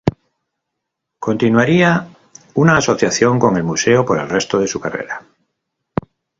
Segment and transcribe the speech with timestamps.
[1.19, 2.07] Continuaría
[2.55, 5.21] una asociación con el Museo por el resto de su carrera.